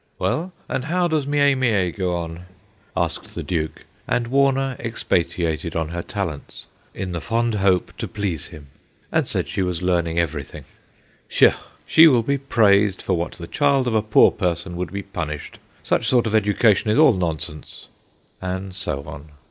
'Well, 0.17 0.51
and 0.67 0.85
how 0.85 1.07
does 1.07 1.27
Mie 1.27 1.53
Mie 1.53 1.91
go 1.91 2.15
on?' 2.15 2.47
asked 2.97 3.35
the 3.35 3.43
Duke, 3.43 3.85
and 4.07 4.29
Warner 4.29 4.75
expatiated 4.79 5.75
on 5.75 5.89
her 5.89 6.01
talents,' 6.01 6.65
in 6.95 7.11
the 7.11 7.21
fond 7.21 7.53
hope 7.53 7.95
to 7.99 8.07
please 8.07 8.47
him/ 8.47 8.69
and 9.11 9.27
said 9.27 9.47
she 9.47 9.61
was 9.61 9.83
learning 9.83 10.17
everything. 10.17 10.65
72 11.29 11.45
THE 11.45 11.45
GHOSTS 11.51 11.59
OF 11.59 11.59
PICCADILLY 11.59 11.73
* 11.81 11.85
Pshaw! 11.85 11.91
she 11.93 12.07
will 12.07 12.23
be 12.23 12.37
praised 12.39 13.01
for 13.03 13.13
what 13.13 13.33
the 13.33 13.45
child 13.45 13.85
of 13.85 13.93
a 13.93 14.01
poor 14.01 14.31
person 14.31 14.75
would 14.75 14.91
be 14.91 15.03
punished. 15.03 15.59
Such 15.83 16.07
sort 16.07 16.25
of 16.25 16.33
education 16.33 16.89
is 16.89 16.97
all 16.97 17.13
nonsense/ 17.13 17.87
and 18.41 18.73
so 18.73 19.03
on. 19.03 19.29